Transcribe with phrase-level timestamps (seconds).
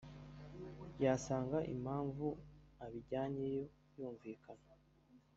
[1.03, 2.25] yasanga impamvu
[2.83, 3.63] ibajyanyeyo
[3.95, 4.67] yumvikana